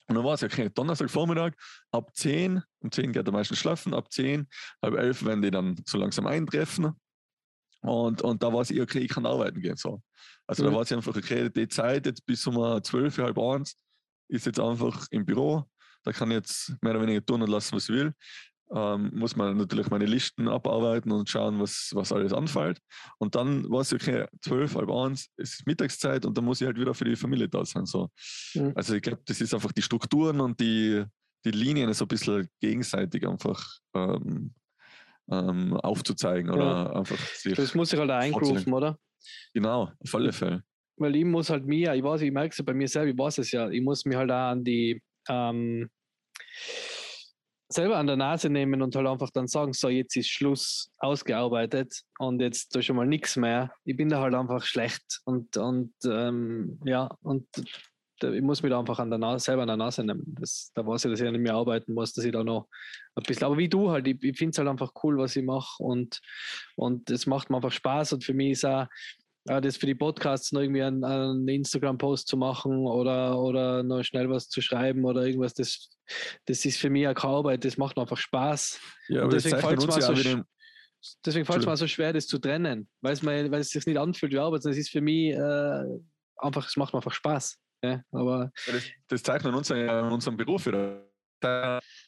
[0.09, 1.53] Und dann war es, okay, Donnerstagvormittag,
[1.93, 4.49] ab 10, um 10 geht er meistens schlafen, ab 10,
[4.83, 6.93] halb 11 werden die dann so langsam eintreffen.
[7.83, 9.77] Und, und da war es, okay, ich kann arbeiten gehen.
[9.77, 10.01] So.
[10.47, 10.69] Also Mhm.
[10.69, 13.77] da war es einfach, okay, die Zeit jetzt bis um äh, 12, halb 1
[14.29, 15.65] ist jetzt einfach im Büro.
[16.05, 18.15] Da kann ich jetzt mehr oder weniger tun und lassen, was ich will.
[18.75, 22.79] Ähm, muss man natürlich meine Listen abarbeiten und schauen, was, was alles anfällt.
[23.19, 26.67] Und dann war es, okay, 12, halb 1, es ist Mittagszeit und dann muss ich
[26.67, 27.85] halt wieder für die Familie da sein.
[27.85, 28.09] So.
[28.55, 28.73] Mhm.
[28.75, 31.05] Also ich glaube, das ist einfach die Strukturen und die,
[31.45, 33.63] die Linien so ein bisschen gegenseitig einfach
[33.95, 34.55] ähm,
[35.31, 36.93] ähm, aufzuzeigen oder Ja.
[36.93, 38.99] einfach sich, Das muss ich halt auch eingerufen, oder?
[39.55, 40.63] genau, auf alle Fälle.
[40.97, 43.19] Weil ich muss halt mir, ich weiß, ich merke es ja bei mir selber, ich
[43.19, 45.89] weiß es ja, ich muss mir halt auch an die, ähm,
[47.69, 52.03] selber an der Nase nehmen und halt einfach dann sagen, so jetzt ist Schluss ausgearbeitet
[52.19, 53.73] und jetzt da schon mal nichts mehr.
[53.85, 57.47] Ich bin da halt einfach schlecht und, und ähm, ja, und
[58.23, 60.23] ich muss mich da einfach an der Nase, selber an der Nase nehmen.
[60.39, 62.69] Das, da weiß ich, dass ich an mir arbeiten muss, dass ich da noch
[63.15, 65.45] ein bisschen, aber wie du halt, ich, ich finde es halt einfach cool, was ich
[65.45, 66.21] mache und,
[66.77, 68.87] und es macht mir einfach Spaß und für mich ist auch,
[69.49, 74.03] ja, das für die Podcasts noch irgendwie einen, einen Instagram-Post zu machen oder, oder noch
[74.05, 75.91] schnell was zu schreiben oder irgendwas, das,
[76.47, 78.81] das ist für mich auch keine Arbeit, das macht mir einfach Spaß.
[79.09, 80.43] Ja, aber deswegen fällt es mir, so,
[81.27, 83.99] deswegen fällt mir so schwer, das zu trennen, weil es, mir, weil es sich nicht
[83.99, 85.85] anfühlt wie Arbeit, sondern es ist für mich äh,
[86.37, 87.59] einfach, es macht mir einfach Spaß.
[87.83, 91.09] Ja, aber das, das zeichnet uns ja in unserem Beruf wieder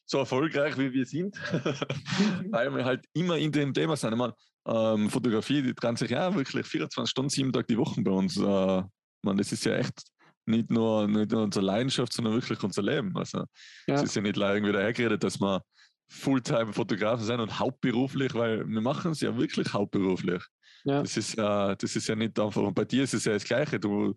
[0.06, 1.37] so erfolgreich wie wir sind,
[2.50, 4.12] weil wir halt immer in dem Thema sind.
[4.12, 4.34] Ich meine,
[4.66, 8.37] ähm, Fotografie, die dran sich ja wirklich 24 Stunden, sieben Tage die Woche bei uns.
[8.37, 8.82] Äh,
[9.22, 10.02] man, das ist ja echt
[10.46, 13.16] nicht nur, nicht nur unsere Leidenschaft, sondern wirklich unser Leben.
[13.16, 13.44] Also
[13.87, 15.62] es ist ja nicht irgendwie dahergeredet, dass wir
[16.08, 20.42] Fulltime-Fotografen sind und hauptberuflich, weil wir machen es ja wirklich hauptberuflich.
[20.84, 21.00] Ja.
[21.00, 23.44] Das, ist, äh, das ist ja nicht einfach, und bei dir ist es ja das
[23.44, 23.80] Gleiche.
[23.80, 24.14] Du,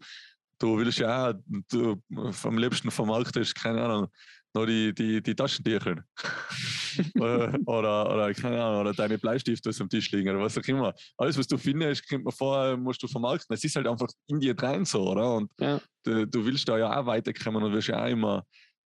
[0.60, 1.34] du willst ja auch,
[1.70, 2.02] du
[2.44, 4.08] am liebsten vermarktest, keine Ahnung,
[4.54, 6.04] noch die, die, die Taschentücher.
[7.68, 10.94] oder, oder, keine Ahnung, oder deine Bleistifte am Tisch liegen oder was auch immer.
[11.18, 13.54] Alles, was du findest, kommt man vor, musst du vermarkten.
[13.54, 15.36] Es ist halt einfach in dir rein so, oder?
[15.36, 15.80] Und ja.
[16.04, 18.44] du, du, willst da ja auch weiterkommen und wirst ja auch immer,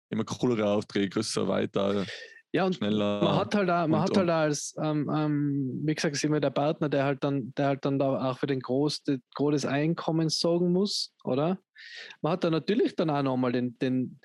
[0.10, 2.06] immer coolere Aufträge, größer, weiter.
[2.52, 5.82] Ja, und schneller man hat halt auch, man und, hat halt auch als, ähm, ähm,
[5.84, 8.48] wie gesagt, ist immer der Partner, der halt dann, der halt dann da auch für
[8.48, 9.04] den Groß,
[9.36, 11.60] großes Einkommen sorgen muss, oder?
[12.22, 14.20] Man hat da natürlich dann auch nochmal den, den,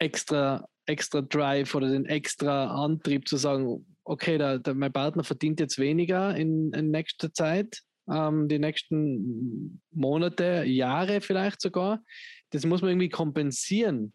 [0.00, 5.60] extra, extra Drive oder den extra Antrieb zu sagen, okay, da, da mein Partner verdient
[5.60, 12.02] jetzt weniger in, in nächster Zeit, ähm, die nächsten Monate, Jahre vielleicht sogar.
[12.50, 14.12] Das muss man irgendwie kompensieren.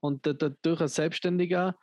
[0.00, 1.76] Und dadurch als Selbstständiger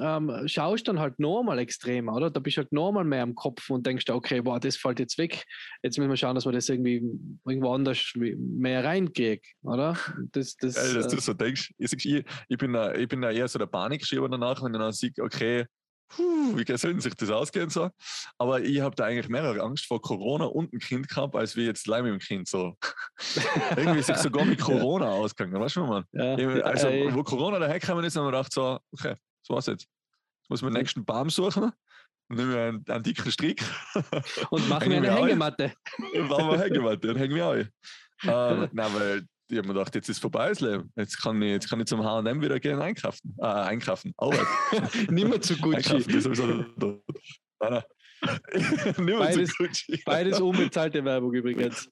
[0.00, 2.30] ähm, schaust dann halt nochmal extremer, oder?
[2.30, 5.18] Da bist du halt nochmal mehr am Kopf und denkst, okay, boah, das fällt jetzt
[5.18, 5.44] weg.
[5.82, 7.02] Jetzt müssen wir schauen, dass wir das irgendwie
[7.46, 9.96] irgendwo anders mehr reingeht, oder?
[10.32, 11.72] Das, das, ja, dass äh, du so denkst.
[11.78, 14.80] Ich, ich, ich, bin, da, ich bin da eher so der Panikschieber danach, wenn ich
[14.80, 15.66] dann sehe, okay,
[16.08, 17.90] puh, wie soll sich das ausgehen so?
[18.38, 21.64] Aber ich habe da eigentlich mehr Angst vor Corona und ein Kind gehabt, als wie
[21.64, 22.76] jetzt Leim im Kind so.
[23.76, 26.04] Irgendwie ist es sogar mit Corona ausgegangen, weißt du, man?
[26.12, 29.14] Ja, also, wo Corona dahergekommen ist, haben wir gedacht so, okay,
[29.48, 29.88] das war's jetzt.
[30.42, 31.72] Jetzt muss man den nächsten Baum suchen.
[32.30, 33.64] Nehmen wir einen, einen dicken Strick.
[34.50, 35.72] Und machen wir eine Hängematte.
[35.98, 37.70] Machen wir eine Hängematte und hängen wir ein.
[38.24, 40.92] Ähm, nein, weil ich habe mir gedacht, jetzt ist vorbei das Leben.
[40.94, 43.34] Jetzt kann ich, jetzt kann ich zum HM wieder gehen einkaufen.
[43.38, 44.12] Äh, einkaufen.
[44.18, 44.46] Arbeit.
[45.10, 45.76] Nicht mehr zu Gucci.
[45.76, 46.38] Einkaufen, das ist
[47.60, 47.82] nein,
[48.98, 49.18] nein.
[49.18, 49.54] beides,
[50.04, 51.88] beides unbezahlte Werbung übrigens.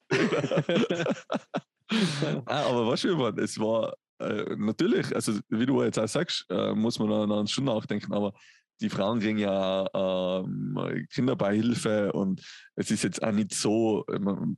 [2.45, 6.45] ah, aber was schön war, es war äh, natürlich, also wie du jetzt auch sagst,
[6.49, 8.33] äh, muss man dann, schon nachdenken, aber
[8.79, 12.41] die Frauen kriegen ja ähm, Kinderbeihilfe und
[12.75, 14.05] es ist jetzt auch nicht so,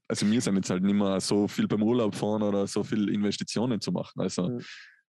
[0.07, 3.07] also wir sind jetzt halt nicht mehr so viel beim Urlaub fahren oder so viel
[3.09, 4.19] Investitionen zu machen.
[4.19, 4.61] Also mhm.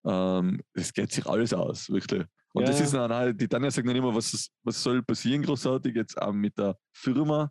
[0.05, 2.25] ähm, es geht sich alles aus, wirklich.
[2.53, 5.43] Und ja, das ist dann auch, die Tanja sagt dann immer, was, was soll passieren
[5.43, 7.51] großartig jetzt auch mit der Firma,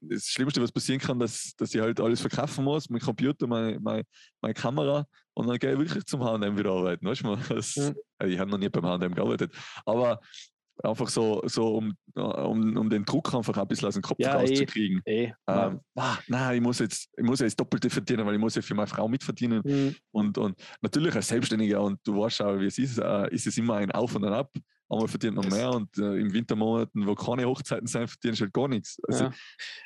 [0.00, 3.78] das Schlimmste, was passieren kann, dass, dass ich halt alles verkaufen muss, mein Computer, meine,
[3.80, 4.04] meine,
[4.40, 7.06] meine Kamera und dann gehe ich wirklich zum H&M wieder arbeiten.
[7.06, 7.94] Weißt du, das, mhm.
[8.26, 9.52] Ich habe noch nie beim H&M gearbeitet,
[9.84, 10.20] aber
[10.82, 14.34] einfach so, so um, um, um den Druck einfach ein bisschen aus dem Kopf ja,
[14.34, 15.02] eh, rauszukriegen.
[15.04, 18.40] Eh, eh, ähm, ah, nein, ich muss jetzt, ich muss jetzt Doppelte verdienen, weil ich
[18.40, 19.62] muss ja für meine Frau mitverdienen.
[19.64, 19.96] Mhm.
[20.12, 23.58] Und, und natürlich als Selbstständiger und du weißt auch, wie es ist, äh, ist es
[23.58, 24.50] immer ein Auf und ein Ab
[24.88, 28.54] einmal verdient man mehr und äh, im Wintermonaten, wo keine Hochzeiten sind, verdienst du halt
[28.54, 28.98] gar nichts.
[29.06, 29.32] Also, ja.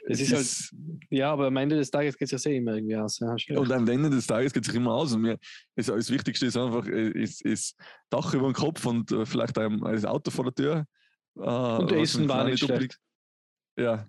[0.07, 2.97] Es ist, ist halt, ja, aber am Ende des Tages geht es ja immer irgendwie
[2.97, 3.19] aus.
[3.19, 5.13] Ja, und am Ende des Tages geht es immer aus.
[5.13, 5.39] Und mir,
[5.77, 7.77] ist, das Wichtigste ist einfach, äh, ist, ist
[8.11, 10.87] Dach über dem Kopf und äh, vielleicht ein, ein Auto vor der Tür.
[11.37, 12.99] Äh, und Essen war nicht schlecht.
[13.77, 14.07] Ja.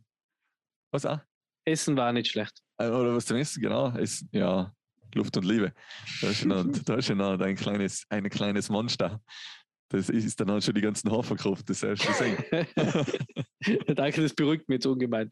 [0.91, 1.19] Was auch?
[1.65, 2.61] Essen war nicht schlecht.
[2.77, 3.95] Äh, oder was zum Essen, genau.
[3.97, 4.73] Essen, ja.
[5.15, 5.73] Luft und Liebe.
[6.21, 9.21] Da ist ja noch, da ist noch ein, kleines, ein kleines Monster.
[9.93, 12.35] Das ist dann halt schon die ganzen Haare verkauft, das erste Sing.
[13.95, 15.31] Danke, das beruhigt mich jetzt ungemein.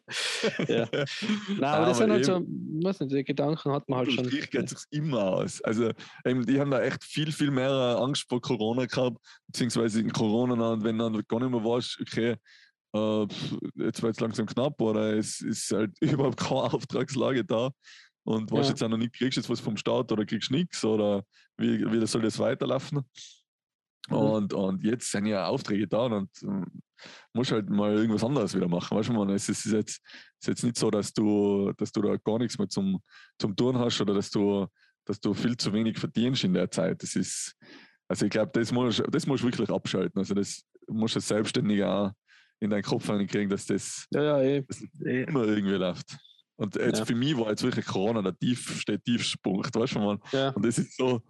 [0.67, 0.87] Ja.
[1.47, 2.45] Nein, aber, aber das sind halt so,
[2.83, 4.27] was nicht, die Gedanken hat man halt schon.
[4.27, 5.63] Ich geht sich immer aus.
[5.63, 5.89] Also,
[6.23, 10.73] eben, die haben da echt viel, viel mehr Angst vor Corona gehabt, beziehungsweise in Corona,
[10.73, 12.35] und wenn dann gar nicht mehr weißt, okay,
[12.93, 13.27] äh,
[13.77, 17.71] jetzt wird es langsam knapp oder es ist halt überhaupt keine Auftragslage da
[18.25, 18.73] und was ja.
[18.73, 21.23] jetzt auch noch nicht kriegst, jetzt was vom Staat oder kriegst nichts oder
[21.57, 23.01] wie, wie soll das weiterlaufen?
[24.09, 24.15] Mhm.
[24.15, 26.65] Und, und jetzt sind ja Aufträge da und um,
[27.33, 28.97] musst halt mal irgendwas anderes wieder machen.
[28.97, 30.01] Weißt du, man, es ist jetzt,
[30.39, 33.01] ist jetzt nicht so, dass du, dass du da gar nichts mehr zum,
[33.39, 34.67] zum Tun hast oder dass du,
[35.05, 37.01] dass du viel zu wenig verdienst in der Zeit.
[37.01, 37.55] Das ist,
[38.07, 40.19] also ich glaube, das musst, das musst du wirklich abschalten.
[40.19, 42.11] Also das musst du selbstständig auch
[42.59, 44.63] in deinen Kopf kriegen, dass das, ja, ja, eh.
[44.67, 46.17] das immer irgendwie läuft.
[46.57, 47.05] Und jetzt Ja.
[47.05, 50.19] für mich war jetzt wirklich Corona der tiefste Tiefspunkt, weißt du mal.
[50.31, 50.49] Ja.
[50.49, 51.23] Und das ist so,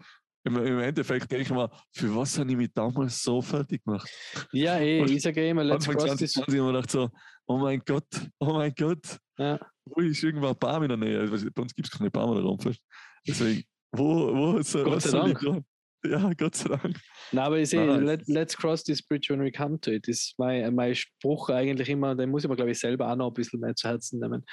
[0.44, 4.10] im, im Endeffekt denke ich mir, für was habe ich mich damals so fertig gemacht?
[4.52, 6.34] Ja, eh, ich sage immer, let's cross this.
[6.34, 7.10] 2020 habe ich mir gedacht so,
[7.48, 8.08] oh mein Gott,
[8.40, 9.60] oh mein Gott, Ja.
[9.86, 11.24] wo ist irgendwo ein Baum in der Nähe?
[11.26, 12.58] Ich Bei uns gibt es keine da rum.
[12.64, 12.84] weißt du?
[13.28, 15.40] Deswegen, wo, wo Gott was soll ich Dank.
[15.40, 15.66] tun?
[16.04, 17.00] Ja, Gott sei Dank.
[17.32, 20.08] Nein, aber ich sehe, let, let's cross this bridge when we come to it.
[20.08, 23.16] Das ist mein, mein Spruch eigentlich immer, den muss ich mir, glaube ich, selber auch
[23.16, 24.44] noch ein bisschen mehr zu Herzen nehmen.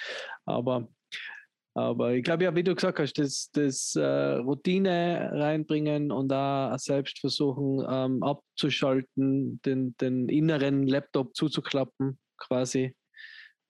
[0.45, 0.87] Aber,
[1.79, 6.77] aber ich glaube ja, wie du gesagt hast, das, das äh, Routine reinbringen und da
[6.77, 12.97] selbst versuchen ähm, abzuschalten, den, den inneren Laptop zuzuklappen, quasi,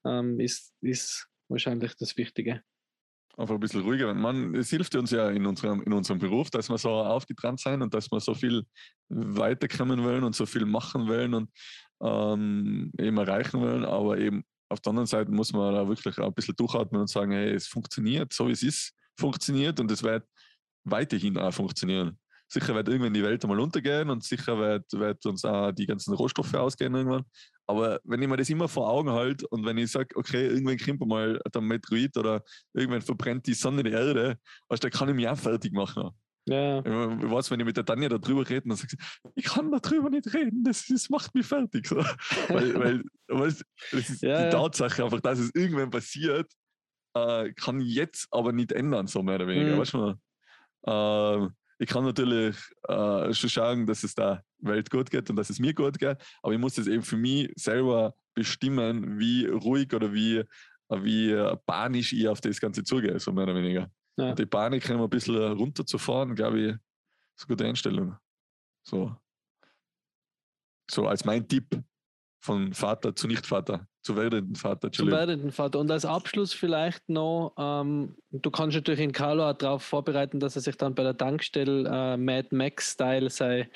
[0.07, 2.62] ähm, ist, ist wahrscheinlich das Wichtige.
[3.37, 4.14] Einfach ein bisschen ruhiger.
[4.14, 7.83] Man, es hilft uns ja in unserem, in unserem Beruf, dass wir so aufgetrennt sein
[7.83, 8.64] und dass wir so viel
[9.11, 11.51] weiterkommen wollen und so viel machen wollen und
[12.03, 13.85] ähm, eben erreichen wollen.
[13.85, 17.09] Aber eben auf der anderen Seite muss man da wirklich auch ein bisschen durchatmen und
[17.09, 20.24] sagen, hey, es funktioniert, so wie es ist, funktioniert und es wird
[20.85, 22.18] weiterhin auch funktionieren.
[22.50, 26.14] Sicher wird irgendwann die Welt einmal untergehen und sicher wird, wird uns auch die ganzen
[26.14, 27.24] Rohstoffe ausgehen irgendwann.
[27.66, 30.78] Aber wenn ich mir das immer vor Augen halte und wenn ich sage, okay, irgendwann
[30.78, 35.11] kommt mal der Meteorit oder irgendwann verbrennt die Sonne die Erde, weißt, du, da kann
[35.11, 36.11] ich mich auch fertig machen.
[36.46, 38.96] Ja, Ich weiß, wenn ich mit der Tanja darüber rede, dann sagt sie,
[39.35, 41.87] ich kann darüber nicht reden, das, das macht mich fertig.
[41.87, 41.96] So.
[42.48, 44.51] weil, weil weißt, das ist Ja, die.
[44.51, 46.51] Tatsache einfach, dass es irgendwann passiert,
[47.14, 49.75] äh, kann ich jetzt aber nicht ändern, so mehr oder weniger.
[49.75, 49.79] Mhm.
[49.79, 50.14] Weißt du,
[50.87, 52.57] ähm, ich kann natürlich
[52.88, 56.19] äh, schon schauen, dass es der Welt gut geht und dass es mir gut geht,
[56.43, 60.45] aber ich muss es eben für mich selber bestimmen, wie ruhig oder wie,
[60.88, 63.91] wie äh, panisch ich auf das Ganze zugehe, so mehr oder weniger.
[64.17, 64.35] Ja.
[64.35, 68.17] Die Panik ein bisschen runterzufahren, glaube ich, ist eine gute Einstellung.
[68.83, 69.14] So.
[70.91, 71.81] so als mein Tipp
[72.40, 74.88] von Vater zu Nicht-Vater, zu werdenden Vater.
[74.88, 75.18] Entschuldigung.
[75.18, 75.81] werdenden Vater.
[75.81, 80.55] Und als Abschluss vielleicht noch, ähm, du kannst natürlich in Carlo auch darauf vorbereiten, dass
[80.55, 83.66] er sich dann bei der Tankstelle äh, Mad Max-Style sein,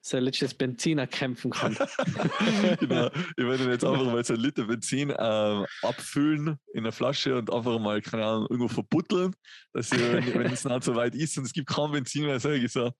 [0.00, 1.76] sein letztes Benzin erkämpfen kann.
[2.80, 3.06] genau.
[3.36, 7.38] Ich werde ihn jetzt einfach mal so einen Liter Benzin ähm, abfüllen in eine Flasche
[7.38, 9.34] und einfach mal, keine Ahnung, irgendwo verbutteln,
[9.72, 12.40] dass ich, wenn, wenn es nicht so weit ist und es gibt kein Benzin mehr,
[12.40, 12.90] sage ich so,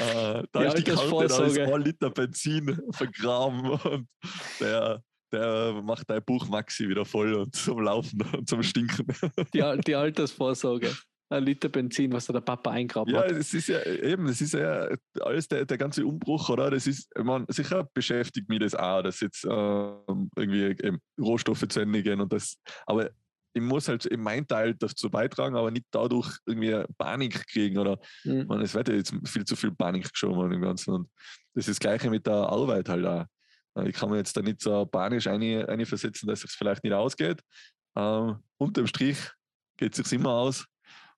[0.00, 4.08] äh, da ist die Kante, da ist ein Liter Benzin vergraben und
[4.60, 5.02] der,
[5.32, 9.06] der macht dein Buch Maxi wieder voll und zum Laufen und zum Stinken.
[9.54, 10.94] Die, die Altersvorsorge.
[11.30, 13.32] Ein Liter Benzin, was da der Papa eingraben Ja, hat.
[13.32, 14.88] es ist ja eben, es ist ja
[15.20, 16.70] alles der, der ganze Umbruch, oder?
[16.70, 21.80] Das ist, meine, sicher beschäftigt mich das auch, dass jetzt ähm, irgendwie eben Rohstoffe zu
[21.80, 23.10] Ende gehen und das, aber
[23.52, 27.98] ich muss halt in meinen Teil dazu beitragen, aber nicht dadurch irgendwie Panik kriegen oder
[28.24, 28.46] Mhm.
[28.46, 31.10] man, es wird ja jetzt viel zu viel Panik geschoben im Ganzen und
[31.54, 33.24] das ist das Gleiche mit der Arbeit halt auch.
[33.84, 36.92] Ich kann mir jetzt da nicht so panisch eine, eine versetzen, dass es vielleicht nicht
[36.92, 37.40] ausgeht.
[37.96, 39.18] Ähm, unterm Strich
[39.76, 40.66] geht es sich immer aus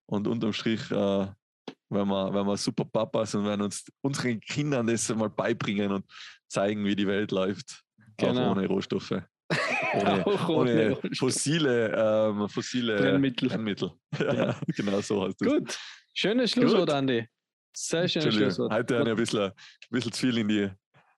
[0.07, 1.27] und unterm Strich äh,
[1.91, 6.05] wenn wir, wenn wir super Papas und werden uns unseren Kindern das mal beibringen und
[6.49, 7.83] zeigen, wie die Welt läuft.
[8.17, 8.47] Genau.
[8.47, 9.23] Auch ohne Rohstoffe.
[9.95, 13.49] Ohne, Auch ohne fossile, ähm, fossile Brennmittel.
[13.49, 13.91] Brennmittel.
[14.19, 15.49] Ja, genau so heißt das.
[15.49, 15.79] Gut.
[16.15, 16.91] Schönes Schlusswort, Gut.
[16.91, 17.27] Andi.
[17.75, 18.73] Sehr schönes Schlusswort.
[18.73, 19.53] heute ein bisschen, ein
[19.91, 20.69] bisschen zu viel in die,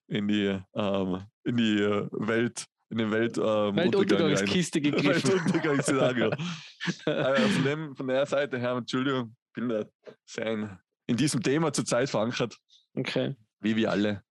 [0.08, 3.76] in die, ähm, in die äh, Welt, in den Welt, ähm.
[3.76, 5.30] Weltuntergangskiste gegriffen.
[5.30, 6.30] Weltuntergangsszenario.
[7.06, 9.84] äh, von, dem, von der Seite her, Entschuldigung, bin da
[10.26, 12.56] sehr in, in diesem Thema zurzeit verankert,
[12.94, 14.22] Okay, wie wir alle.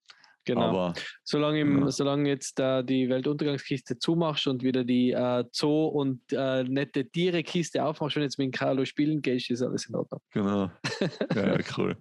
[0.46, 0.62] Genau.
[0.70, 1.92] Aber Solange, im, Ja.
[1.92, 7.84] solange jetzt äh, die Weltuntergangskiste zumachst und wieder die äh, Zoo- und äh, nette Tiere-Kiste
[7.84, 10.22] aufmachst und jetzt mit Carlo spielen gehst, ist alles in Ordnung.
[10.32, 10.72] genau.
[11.36, 11.96] ja, cool.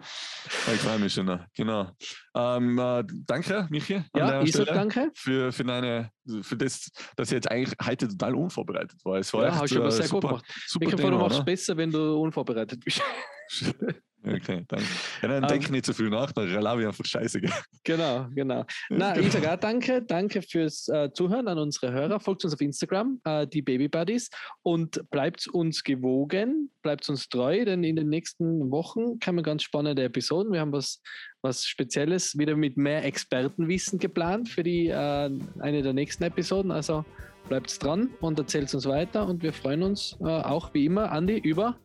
[0.72, 1.40] Ich freue mich schon.
[1.56, 1.90] Genau.
[2.34, 4.02] Ähm, äh, danke, Michi.
[4.16, 4.78] Ja, ich sag Stelle.
[4.78, 5.10] danke.
[5.14, 6.10] Für, für, deine,
[6.42, 9.18] für das, dass ich jetzt eigentlich heute total unvorbereitet war.
[9.18, 10.46] Es war Ja, echt, hast du aber äh, sehr gut super, gemacht.
[10.66, 13.00] super du Thema, machst es besser, wenn du unvorbereitet bist.
[14.22, 14.84] Okay, danke.
[15.22, 17.40] Ja, dann Ähm, denk nicht so viel nach, dann labe ich einfach scheiße.
[17.40, 17.50] gell?
[17.84, 18.66] genau, genau.
[18.90, 20.02] Na, ich sage auch danke.
[20.02, 22.20] Danke fürs äh, Zuhören an unsere Hörer.
[22.20, 24.28] Folgt uns auf Instagram, äh, die Baby Buddies,
[24.62, 30.04] und bleibt uns gewogen, bleibt uns treu, denn in den nächsten Wochen kommen ganz spannende
[30.04, 30.52] Episoden.
[30.52, 31.00] Wir haben was,
[31.40, 36.70] was Spezielles wieder mit mehr Expertenwissen geplant für die äh, eine der nächsten Episoden.
[36.70, 37.06] Also
[37.48, 41.38] bleibt dran und erzählt uns weiter und wir freuen uns äh, auch wie immer, Andi,
[41.38, 41.78] über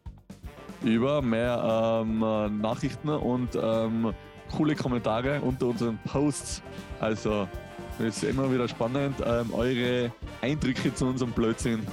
[0.83, 4.13] Über mehr ähm, äh, Nachrichten und ähm,
[4.55, 6.61] coole Kommentare unter unseren Posts.
[6.99, 7.47] Also,
[7.99, 10.11] es ist immer wieder spannend, ähm, eure
[10.41, 11.85] Eindrücke zu unserem Blödsinn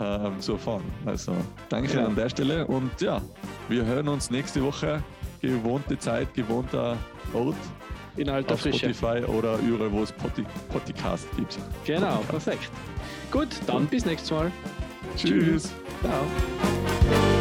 [0.00, 0.84] ähm, zu erfahren.
[1.06, 1.32] Also,
[1.68, 2.06] danke Ja.
[2.06, 3.20] an der Stelle und ja,
[3.68, 5.02] wir hören uns nächste Woche.
[5.40, 6.96] Gewohnte Zeit, gewohnter
[7.32, 7.54] Ort.
[8.16, 8.92] In alter auf Frische.
[8.94, 11.58] Spotify oder überall, wo es Podcast gibt.
[11.84, 12.70] Genau, perfekt.
[13.30, 14.50] Gut, dann bis nächstes Mal.
[15.16, 15.72] Tschüss.
[16.02, 17.35] Ciao.